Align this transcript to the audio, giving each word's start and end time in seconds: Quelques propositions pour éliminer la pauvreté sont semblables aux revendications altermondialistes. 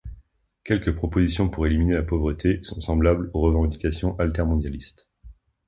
Quelques 0.63 0.95
propositions 0.95 1.47
pour 1.47 1.67
éliminer 1.67 1.93
la 1.93 2.01
pauvreté 2.01 2.59
sont 2.63 2.81
semblables 2.81 3.29
aux 3.35 3.41
revendications 3.41 4.17
altermondialistes. 4.17 5.07